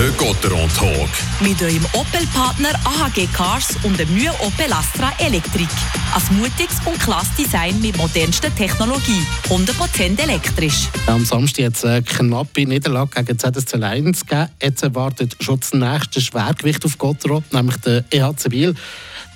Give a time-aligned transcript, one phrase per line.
[0.00, 1.10] Der Gotteron Talk.
[1.42, 5.68] Mit eurem Opel-Partner AHG Cars und dem neuen Opel Astra Elektrik.
[6.14, 9.20] Ein mutiges und klasse Design mit modernster Technologie.
[9.50, 10.88] 100% elektrisch.
[11.06, 14.48] Am Samstag hat es eine knappe Niederlage gegen ZSC 1 gegeben.
[14.62, 18.74] Jetzt erwartet schon das nächste Schwergewicht auf Gotteron, nämlich der EHC Biel.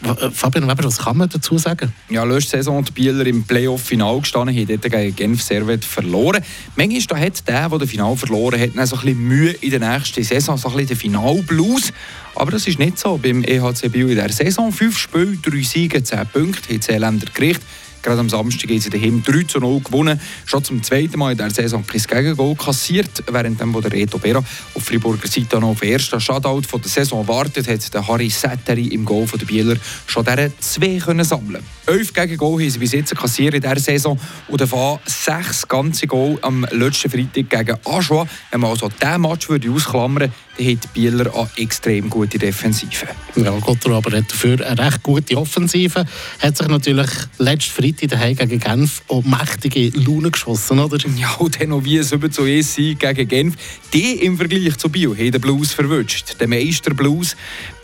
[0.02, 1.92] Äh, Fabian Weber, was kann man dazu sagen?
[2.10, 6.42] Ja, letzte Saison die Bieler im Playoff-Final gestanden, haben dort gegen Genf Servet verloren.
[6.77, 10.22] Manchmal hat der, der das Final verloren hat, so ein bisschen Mühe in der nächsten
[10.22, 11.92] Saison, so ein bisschen den Final-Blues.
[12.34, 14.72] Aber das ist nicht so beim EHC Biel in der Saison.
[14.72, 17.64] Fünf Spiele, drei Siege, zehn Punkte, hat Länder gerichtet.
[18.04, 20.20] Gerade am Samstag haben sie daheim 3 zu 0 gewonnen.
[20.44, 23.24] Schon zum zweiten Mal in der Saison kein Gegengol kassiert.
[23.32, 24.40] Während dem, wo der Reto Bera
[24.74, 28.28] auf Friburger Seite noch auf den ersten Shutout von der Saison wartet, hat der Harry
[28.28, 31.64] Setteri im Goal der Bieler schon deren zwei können sammeln.
[31.86, 36.38] Elf Gegengol haben sie bis jetzt kassiert in dieser Saison und davon sechs ganze Goal
[36.42, 38.27] am letzten Freitag gegen Aschua.
[38.50, 43.06] Wenn man also diesen Match würde ausklammern dann hat die Bieler eine extrem gute Defensive.
[43.36, 46.05] Ja, Gotthard aber hat dafür eine recht gute Offensive.
[46.41, 50.98] Hat sich natürlich letzten Freitag daheim gegen Genf auch mächtige Laune geschossen, oder?
[51.17, 53.55] Ja, und dann noch wie 7 zu 1 Sieg gegen Genf.
[53.92, 56.41] Die im Vergleich zu Bio haben den Blues verwünscht.
[56.41, 57.36] Den Meister Blues,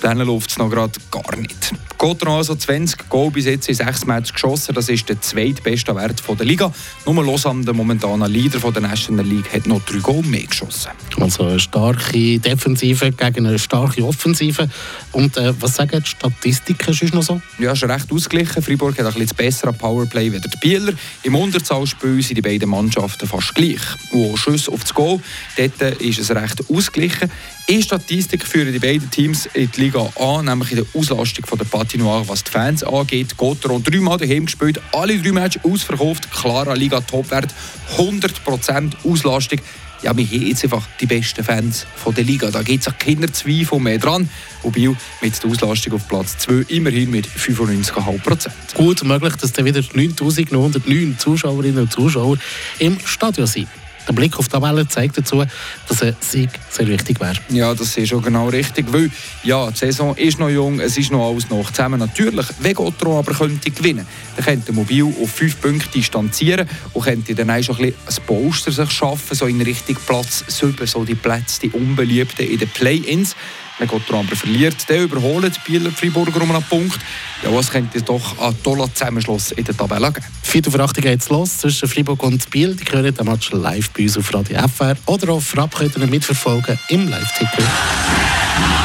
[0.03, 1.73] denen läuft es noch gerade gar nicht.
[1.99, 4.75] Gotthard also 20 Goal bis jetzt in 6 Matches geschossen.
[4.75, 6.73] Das ist der zweitbeste Wert der Liga.
[7.05, 10.93] Nur Lausanne, der momentane Leader der National League, hat noch 3 Goal mehr geschossen.
[11.21, 14.69] Also eine starke Defensive gegen eine starke Offensive.
[15.13, 17.43] Und äh, was sagen die Statistiken ist noch so?
[17.59, 18.63] Ja, ist recht ausgeglichen.
[18.63, 20.95] Freiburg hat ein bisschen besseres Powerplay wie der Bieler.
[21.23, 23.81] Im Unterzahlspiel sind die beiden Mannschaften fast gleich.
[24.13, 25.21] Und Schuss auf das Goal,
[25.57, 27.31] dort ist es recht ausgeglichen.
[27.67, 31.59] In Statistik führen die beiden Teams in die Liga an, nämlich in der Auslastung von
[31.59, 33.37] der Patinoire, was die Fans angeht.
[33.37, 37.55] Gotteron dreimal daheim gespielt, alle drei Matches ausverkauft, klarer Liga-Topwert,
[37.97, 39.61] 100% Auslastung
[40.03, 42.51] ja, wir haben jetzt einfach die besten Fans von der Liga.
[42.51, 44.31] Da gibt es auch keine Zweifel mehr dran.
[44.73, 49.81] Biel mit der Auslastung auf Platz 2 immerhin mit 95,5% Gut möglich, dass dann wieder
[49.81, 52.39] 9909 Zuschauerinnen und Zuschauer
[52.79, 53.69] im Stadion sind.
[54.11, 55.45] Der Blick auf die Tabelle zeigt dazu,
[55.87, 57.37] dass ein Sieg sehr wichtig wäre.
[57.49, 59.09] Ja, das ist schon genau richtig, weil
[59.45, 62.01] ja, die Saison ist noch jung, es ist noch alles noch zusammen.
[62.01, 64.05] Natürlich, wenn aber könnte gewinnen,
[64.35, 68.27] dann könnte Mobil auf fünf Punkte distanzieren und könnte dann auch schon ein, bisschen ein
[68.27, 72.69] Poster sich schaffen, so in Richtung Platz 7, so die Plätze, die unbeliebten in den
[72.69, 73.37] Play-Ins.
[73.81, 77.01] Wenn Gotro aber verliert, dann überholen die Bieler Freiburger um einen Punkt.
[77.43, 80.27] Ja, was könnte doch ein toller Zusammenschluss in der Tabelle geben?
[80.43, 82.77] Viertel vor 8 geht es los zwischen Freiburg und Biel.
[82.77, 87.09] Die hören den Match live bei uns auf Radio FR oder auf ihr mitverfolgen im
[87.09, 87.63] Live-Ticker.